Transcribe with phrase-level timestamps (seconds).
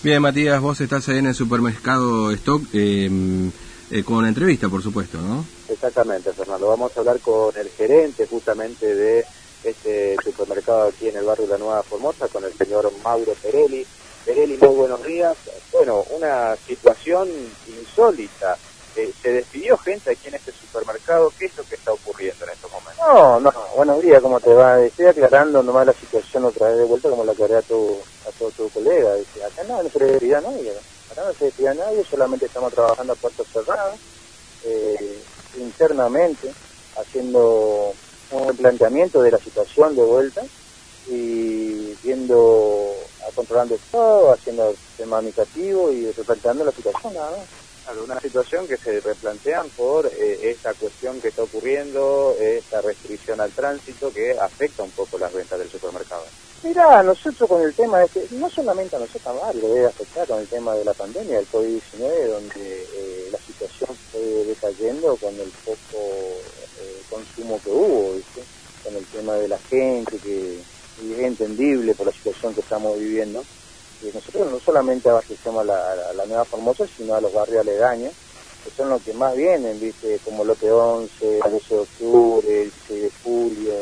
[0.00, 3.10] Bien, Matías, vos estás ahí en el supermercado Stock eh,
[3.90, 5.44] eh, con entrevista, por supuesto, ¿no?
[5.68, 6.68] Exactamente, Fernando.
[6.68, 9.24] Vamos a hablar con el gerente justamente de
[9.64, 13.84] este supermercado aquí en el barrio de la Nueva Formosa, con el señor Mauro Perelli.
[14.24, 15.36] Perelli, muy buenos días.
[15.72, 17.28] Bueno, una situación
[17.66, 18.56] insólita.
[18.98, 21.32] Eh, ¿Se despidió gente aquí en este supermercado?
[21.38, 22.96] ¿Qué es lo que está ocurriendo en estos momentos?
[23.06, 24.80] No, no, buenos días, ¿cómo te va?
[24.80, 28.50] Estoy aclarando nomás la situación otra vez de vuelta como la aclaré a tu, a
[28.50, 29.14] tu colega.
[29.14, 30.72] Dice, acá no, no se despidió a nadie,
[31.12, 34.00] acá no se despidió a nadie, solamente estamos trabajando a puertas cerradas,
[34.64, 35.22] eh,
[35.58, 36.52] internamente,
[36.96, 37.92] haciendo
[38.32, 40.42] un planteamiento de la situación de vuelta
[41.06, 42.96] y viendo,
[43.36, 48.76] controlando todo, haciendo el tema administrativo y replanteando la situación nada más una situación que
[48.76, 54.82] se replantean por eh, esta cuestión que está ocurriendo, esta restricción al tránsito que afecta
[54.82, 56.24] un poco las ventas del supermercado.
[56.62, 60.26] Mira, nosotros con el tema de que, no solamente a nosotros, a lo debe afectar
[60.26, 65.32] con el tema de la pandemia, del COVID-19, donde eh, la situación fue decayendo con
[65.34, 66.02] el poco
[66.80, 68.20] eh, consumo que hubo,
[68.82, 73.44] con el tema de la gente, que es entendible por la situación que estamos viviendo
[74.02, 78.12] nosotros no solamente abastecemos a la, la, Nueva Formosa, sino a los barrios aledaños,
[78.64, 80.18] que son los que más vienen, ¿viste?
[80.24, 83.74] como Lote 11, el 12 de octubre, el 16 de julio,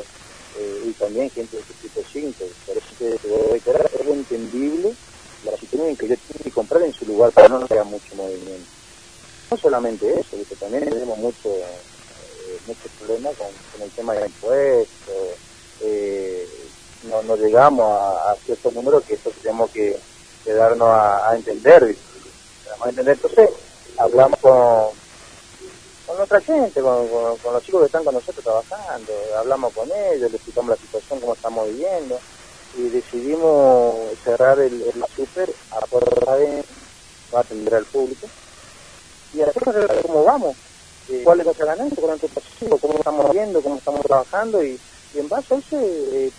[0.59, 2.45] eh, y también gente del Distrito 5.
[2.67, 4.95] Por eso que debe quedar algo entendible
[5.45, 8.69] la situación que yo tengo que comprar en su lugar para no haya mucho movimiento.
[9.51, 10.57] No solamente eso, ¿viste?
[10.57, 14.96] también tenemos mucho, eh, muchos problemas con, el tema de impuestos.
[17.27, 19.99] No, llegamos a, a ciertos números que eso tenemos que,
[20.45, 21.97] darnos a, entender.
[22.85, 23.51] Entonces,
[23.99, 24.91] hablamos con,
[26.07, 30.35] con nuestra gente, con, los chicos que están con nosotros trabajando, hablamos con ellos, les
[30.35, 32.19] explicamos la situación, cómo estamos viviendo,
[32.77, 36.37] y decidimos cerrar el, el súper a puerta
[37.35, 38.29] va a atender al público,
[39.35, 39.59] y así
[40.03, 40.57] cómo vamos,
[41.09, 44.79] eh, cuál es nuestra ganancia, cuál es cómo estamos viendo, cómo estamos trabajando, y,
[45.15, 46.31] en base a eso eh,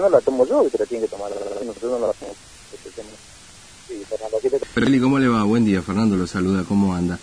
[0.00, 1.30] no la tomo yo, que la tiene que tomar,
[1.64, 2.36] nosotros no la hacemos.
[3.88, 5.44] Sí, Fernando, ¿cómo le va?
[5.44, 7.18] Buen día, Fernando lo saluda, ¿cómo anda?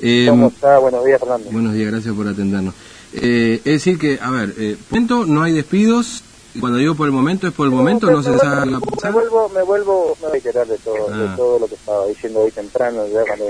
[0.00, 0.78] Eh, ¿Cómo está?
[0.78, 1.50] Buenos días, Fernando.
[1.50, 2.74] Buenos días, gracias por atendernos.
[3.14, 6.22] Eh, es decir que, a ver, eh, momento no hay despidos,
[6.60, 8.10] cuando digo por el momento, ¿es por el momento?
[8.10, 11.34] ¿No se sabe la Me vuelvo, me vuelvo a reiterar de todo, de ah.
[11.36, 13.46] todo lo que estaba diciendo hoy temprano, ya cuando...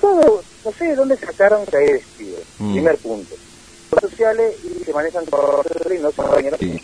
[0.00, 2.72] Todo, no sé de dónde sacaron que hay despidos, mm.
[2.72, 3.34] primer punto.
[3.92, 6.80] Los sociales y se manejan por y no se sí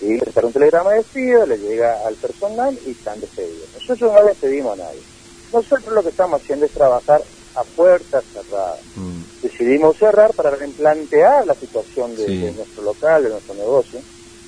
[0.00, 3.68] Y le un telegrama de despido, le llega al personal y están despedidos.
[3.74, 5.00] Nosotros no despedimos a nadie.
[5.52, 7.22] Nosotros lo que estamos haciendo es trabajar
[7.54, 8.80] a puertas cerradas.
[8.94, 9.22] Mm.
[9.42, 14.00] Decidimos cerrar para replantear la situación de, nuestro local, de nuestro negocio,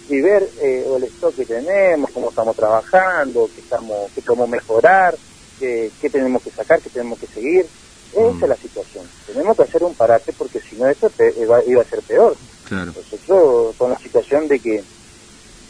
[0.09, 5.17] y ver eh, el stock que tenemos, cómo estamos trabajando, qué, estamos, qué podemos mejorar,
[5.59, 7.67] qué, tenemos que sacar, qué tenemos que seguir.
[8.13, 8.43] Esa mm.
[8.43, 9.05] es la situación.
[9.27, 12.37] Tenemos que hacer un parate porque si no eso iba a ser peor.
[12.71, 14.83] Nosotros con la situación de que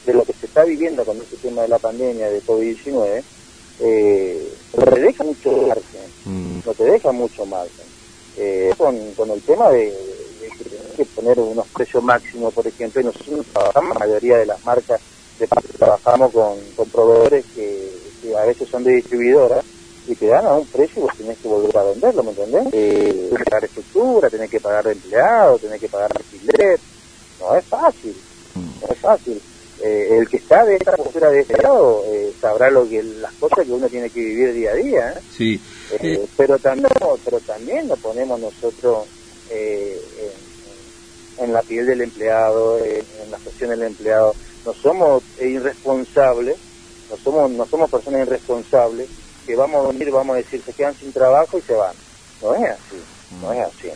[0.06, 3.22] de lo que se está viviendo con este tema de la pandemia de COVID-19,
[3.80, 6.60] eh, no te deja mucho margen, mm.
[6.64, 7.86] no te deja mucho margen.
[8.36, 9.92] Eh, con, con el tema de,
[10.40, 14.46] que tenemos que poner unos precios máximos, por ejemplo, y nosotros trabajamos, la mayoría de
[14.46, 15.00] las marcas
[15.38, 15.46] de
[15.78, 17.90] trabajamos con, con proveedores que,
[18.38, 19.64] a veces son de distribuidoras
[20.06, 22.66] y te dan a un precio y vos tenés que volver a venderlo, ¿me entendés?
[22.72, 26.80] Eh, tenés que pagar estructura, tenés que pagar empleados, tenés que pagar alquiler,
[27.40, 28.16] no es fácil,
[28.54, 29.40] no es fácil.
[29.82, 33.32] Eh, el que está de esta postura de este lado eh, sabrá lo que las
[33.34, 35.12] cosas que uno tiene que vivir día a día.
[35.12, 35.20] ¿eh?
[35.34, 35.60] Sí.
[36.36, 36.88] pero también,
[37.24, 39.06] pero también nos ponemos nosotros
[39.48, 39.96] en,
[41.38, 44.34] en, la piel del empleado, en la gestión del empleado.
[44.66, 46.58] No somos irresponsables,
[47.10, 49.08] no somos, no somos personas irresponsables
[49.50, 51.94] que vamos a venir, vamos a decir, se quedan sin trabajo y se van.
[52.40, 53.02] No es así,
[53.42, 53.90] no es así.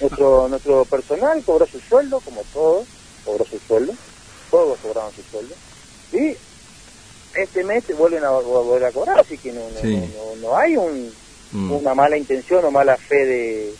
[0.00, 2.86] Nuestro, nuestro personal cobró su sueldo, como todos,
[3.24, 3.92] cobró su sueldo,
[4.50, 5.54] todos cobraron su sueldo,
[6.12, 6.36] y
[7.34, 9.62] este mes se vuelven a volver a cobrar, así que no,
[10.40, 11.12] no, hay un,
[11.50, 11.72] mm.
[11.72, 13.74] una mala intención o mala fe de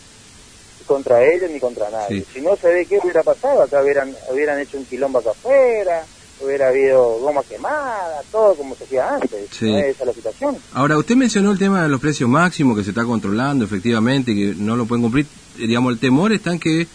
[0.85, 2.25] contra ellos ni contra nadie.
[2.33, 6.03] Si no se ve qué hubiera pasado, acá hubieran, hubieran hecho un quilombo acá afuera,
[6.41, 9.49] hubiera habido goma quemada, todo como se hacía antes.
[9.51, 9.73] Sí.
[9.73, 10.57] Esa es la situación.
[10.73, 14.53] Ahora, usted mencionó el tema de los precios máximos que se está controlando, efectivamente, que
[14.57, 15.25] no lo pueden cumplir.
[15.57, 16.87] Eh, digamos, el temor está en que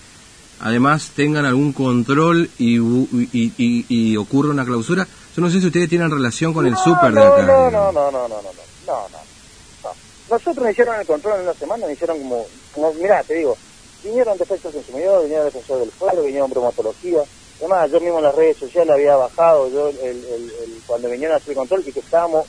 [0.61, 5.07] además tengan algún control y, y, y, y, ocurra una clausura.
[5.35, 7.43] Yo no sé si ustedes tienen relación con el súper de acá.
[7.43, 8.53] No, no, no, no, no, no, no,
[8.87, 9.91] no, no,
[10.31, 12.45] Nosotros nos hicieron el control en una semana, nos hicieron como,
[12.75, 13.57] como mirá, te digo,
[14.03, 17.21] vinieron defensores consumidores, vinieron defensores del pueblo, vinieron bromatología,
[17.59, 20.19] Además, yo mismo en las redes sociales había bajado, yo el, el,
[20.63, 22.47] el, cuando vinieron a hacer control, y que estábamos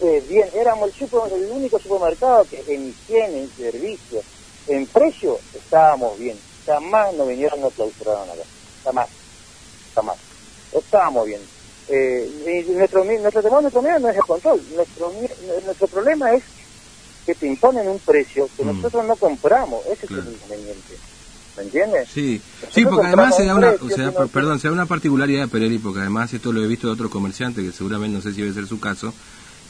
[0.00, 4.22] eh, bien, éramos el, super, el único supermercado que en higiene, en servicio,
[4.66, 6.40] en precio, estábamos bien.
[6.66, 8.42] Jamás nos vinieron, nos clausuraron acá.
[8.82, 9.10] Jamás.
[9.94, 10.18] Jamás.
[10.72, 11.42] Estábamos bien.
[11.86, 14.66] Eh, y nuestro, nuestro temor, nuestro miedo no es el control.
[14.70, 15.12] Nuestro,
[15.62, 16.44] nuestro problema es
[17.24, 18.68] que te imponen un precio que Mm.
[18.68, 19.86] nosotros no compramos.
[19.86, 20.22] Ese Claro.
[20.22, 20.94] es el inconveniente.
[21.56, 22.08] ¿Me entiendes?
[22.12, 22.40] Sí,
[22.72, 25.48] sí, porque además se da un una, o sea, perdón, se da una particularidad de
[25.48, 28.40] Perelli, porque además esto lo he visto de otro comerciante, que seguramente no sé si
[28.42, 29.14] debe ser su caso,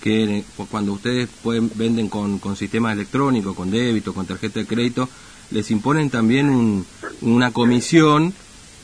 [0.00, 4.66] que cu- cuando ustedes pueden, venden con, con sistemas electrónicos, con débito, con tarjeta de
[4.66, 5.08] crédito,
[5.50, 6.86] les imponen también un-
[7.20, 8.32] una comisión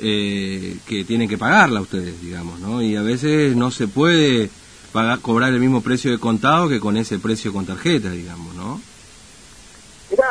[0.03, 2.81] eh, que tienen que pagarla ustedes, digamos, ¿no?
[2.83, 4.49] Y a veces no se puede
[4.93, 8.60] pagar, cobrar el mismo precio de contado que con ese precio con tarjeta, digamos, ¿no?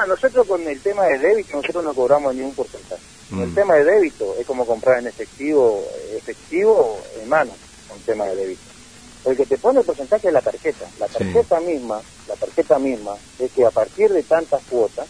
[0.10, 3.04] Nosotros con el tema de débito, nosotros no cobramos ningún porcentaje.
[3.30, 3.56] El Mm.
[3.56, 7.58] tema de débito es como comprar en efectivo, efectivo en mano,
[7.88, 8.72] con tema de débito.
[9.26, 10.90] El que te pone el porcentaje es la tarjeta.
[10.98, 11.14] La Sí.
[11.20, 15.10] tarjeta misma, la tarjeta misma, es que a partir de tantas cuotas,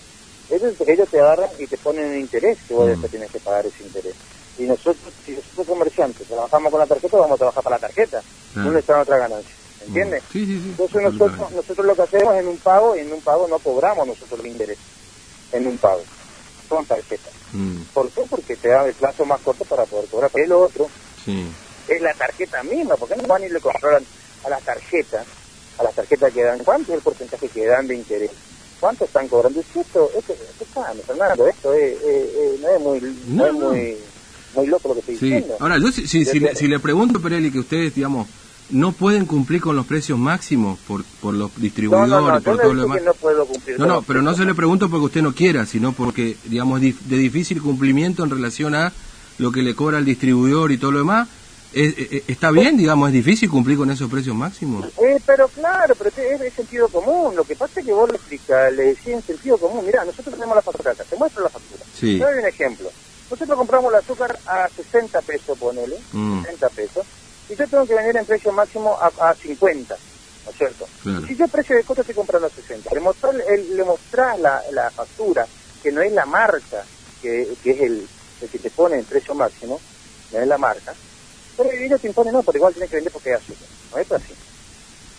[0.49, 2.89] ellos, ellos te agarran y te ponen un interés que vos Mm.
[2.91, 4.17] después tienes que pagar ese interés.
[4.57, 8.19] Y nosotros, si nosotros comerciantes trabajamos con la tarjeta, vamos a trabajar para la tarjeta.
[8.51, 8.65] Claro.
[8.67, 9.55] ¿Dónde está nuestra ganancia?
[9.79, 10.23] ¿Entiendes?
[10.29, 10.69] Sí, sí, sí.
[10.69, 14.07] Entonces nosotros, nosotros lo que hacemos en un pago, y en un pago no cobramos
[14.07, 14.79] nosotros el interés,
[15.51, 16.03] en un pago,
[16.67, 17.31] con tarjeta.
[17.53, 18.21] Mm, ¿Por qué?
[18.29, 20.29] Porque te da el plazo más corto para poder cobrar.
[20.33, 20.91] El otro
[21.87, 24.05] es la tarjeta misma, porque no van y le controlan
[24.43, 25.27] a las tarjetas,
[25.77, 28.31] a las tarjetas que dan, ¿cuánto es el porcentaje que dan de interés?
[28.79, 29.59] ¿Cuánto están cobrando?
[29.59, 33.47] Es esto, esto, esto está, Fernando, esto es, eh, eh, no es muy, no, No,
[33.47, 33.59] es no.
[33.59, 34.05] muy,
[34.53, 35.57] muy loco lo que estoy Sí, diciendo.
[35.59, 38.27] ahora yo si, si, si le, si le pregunto, Perelli, que ustedes, digamos,
[38.71, 42.73] no pueden cumplir con los precios máximos por, por los distribuidores, no, no, por todo
[42.73, 43.01] lo demás.
[43.03, 46.37] no puedo cumplir No, pero no se le pregunto porque usted no quiera, sino porque,
[46.45, 48.91] digamos, de difícil cumplimiento en relación a
[49.39, 51.27] lo que le cobra el distribuidor y todo lo demás.
[51.71, 54.85] ¿Es- es- ¿Está bien, digamos, es difícil cumplir con esos precios máximos?
[55.01, 57.35] Eh, pero claro, pero es, es sentido común.
[57.35, 59.85] Lo que pasa es que vos le explicas, le decís en sentido común.
[59.85, 61.83] Mirá, nosotros tenemos la factura acá, te muestro la factura.
[61.97, 62.17] Sí.
[62.17, 62.89] Te doy un ejemplo.
[63.29, 66.41] Nosotros compramos el azúcar a 60 pesos, ponele, Mm.
[66.41, 67.05] 60 pesos,
[67.49, 69.95] y yo tengo que vender en precio máximo a, a 50,
[70.45, 70.85] ¿no es cierto?
[71.01, 71.25] Claro.
[71.27, 74.53] Si yo precio de costo estoy comprando a 60, le mostrás, el- le mostrás la,
[74.71, 75.49] la factura,
[75.81, 76.85] que no es la marca,
[77.19, 77.29] que,
[77.61, 78.09] que es el,
[78.41, 79.81] el que te pone en precio máximo,
[80.31, 80.93] no es la marca,
[81.57, 83.67] pero ellos te imponen, no, pero igual tienes que vender porque hay azúcar.
[83.91, 84.33] No es así.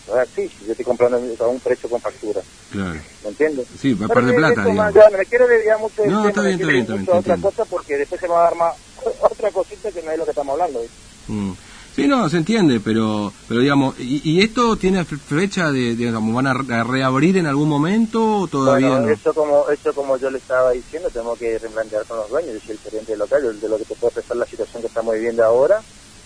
[0.06, 2.40] No es así, si yo estoy comprando a un precio con factura,
[2.70, 3.00] Claro.
[3.22, 3.68] ¿me entiendes?
[3.76, 6.10] Sí, va a perder de- de plata, más, ya, no me quiero desviar mucho del
[6.10, 8.40] No, tema, está bien, está bien, está bien, otra cosa porque después se me va
[8.40, 8.72] a dar más,
[9.30, 10.80] otra cosita que no es lo que estamos hablando.
[10.80, 10.96] ¿viste?
[11.28, 11.52] Mm.
[12.02, 16.34] Sí, no, se entiende, pero, pero digamos, ¿y, y esto tiene fe- fecha de, digamos,
[16.34, 19.12] van a re- a reabrir en algún momento o todavía bueno, no?
[19.12, 22.60] eso como eso como yo le estaba diciendo, tenemos que replantear con los dueños, yo
[22.60, 25.14] soy el gerente del local, de lo que te puedo prestar la situación que estamos
[25.14, 25.80] viviendo ahora.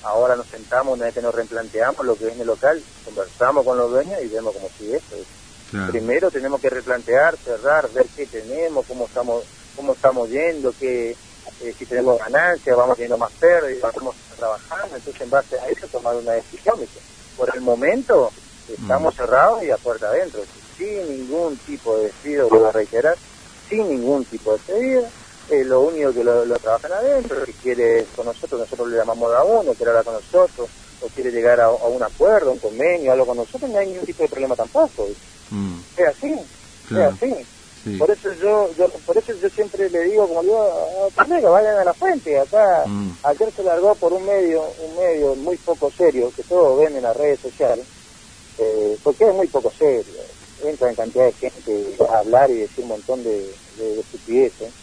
[0.06, 3.64] Ahora nos sentamos, una vez que nos replanteamos lo que es en el local, conversamos
[3.64, 5.16] con los dueños y vemos cómo sigue esto.
[5.70, 5.92] Claro.
[5.92, 9.44] Primero tenemos que replantear, cerrar, ver qué tenemos, cómo estamos,
[9.74, 11.16] cómo estamos yendo, qué,
[11.60, 15.86] eh, si tenemos ganancias, vamos teniendo más pérdidas, vamos trabajando, entonces en base a eso
[15.88, 16.74] tomar una decisión.
[17.36, 18.30] Por el momento
[18.68, 20.42] estamos cerrados y a puerta adentro,
[20.76, 23.16] sin ningún tipo de despido, voy a reiterar,
[23.68, 25.08] sin ningún tipo de despedida.
[25.50, 29.28] Eh, lo único que lo, lo trabajan adentro, si quiere con nosotros, nosotros le llamamos
[29.34, 30.70] a uno, quiere hablar con nosotros,
[31.00, 34.06] o quiere llegar a, a un acuerdo, un convenio, algo con nosotros, no hay ningún
[34.06, 35.08] tipo de problema tampoco.
[35.50, 36.32] Mm, Es así,
[36.88, 37.10] Claro.
[37.10, 37.30] es así.
[37.84, 37.98] Sí.
[37.98, 41.78] Por eso yo, yo, por eso yo siempre le digo, como digo, a colega, vayan
[41.78, 43.12] a la fuente, acá, Mm.
[43.22, 47.02] ayer se largó por un medio, un medio muy poco serio, que todos ven en
[47.02, 47.86] las redes sociales,
[48.58, 50.14] eh, porque es muy poco serio,
[50.64, 51.72] entra en cantidad de gente
[52.08, 53.30] a hablar y decir un montón de,
[53.76, 54.74] de, de estupideces,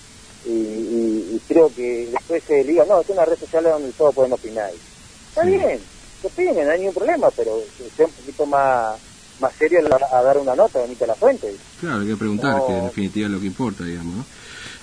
[0.43, 4.13] y, y, y creo que después se diga, no, es una red social donde todos
[4.15, 4.71] pueden opinar.
[4.73, 5.49] Está Sí.
[5.49, 5.85] bien,
[6.21, 7.65] que opinen, no hay ningún problema, pero
[7.95, 9.01] sea un poquito más,
[9.39, 9.79] más serio
[10.11, 11.55] a, dar una nota, a la fuente.
[11.79, 12.67] Claro, hay que preguntar, No.
[12.67, 14.21] que en definitiva es lo que importa, digamos, ¿no?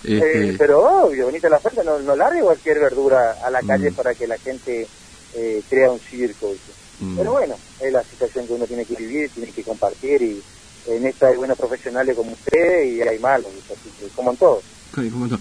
[0.04, 3.60] Eh, Este, pero obvio, venite a la fuente, no, no largue cualquier verdura a la
[3.62, 3.94] calle Mm.
[3.94, 4.86] para que la gente
[5.34, 6.52] eh, crea un circo.
[7.00, 10.40] mm, Pero bueno, es la situación que uno tiene que vivir, tiene que compartir y
[10.86, 13.74] en esta hay buenos profesionales como usted y hay malos, ¿viste?
[13.74, 14.54] Así que, como en todo.
[14.56, 15.38] ok, ¿cómo está?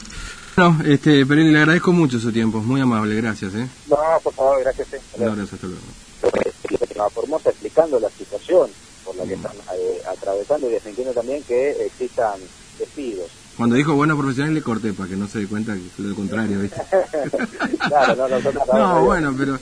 [0.58, 3.68] Bueno, este, Perelli, le agradezco mucho su tiempo, muy amable, gracias, ¿eh?
[3.88, 4.94] No, por favor, gracias.
[4.94, 5.00] eh.
[5.18, 5.82] Un abrazo, hasta luego.
[7.14, 8.70] Formosa explicando la situación
[9.18, 12.40] la que están eh, atravesando y defendiendo también que existan
[12.78, 13.30] despidos.
[13.58, 16.16] Cuando dijo buenos profesionales le corté para que no se dé cuenta que fue lo
[16.16, 16.80] contrario, ¿viste?
[17.88, 18.30] claro,
[18.74, 19.58] no, No, bueno, pero